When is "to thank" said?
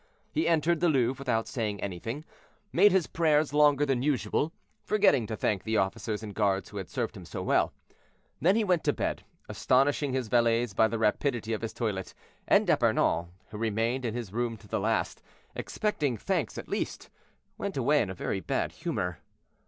5.27-5.61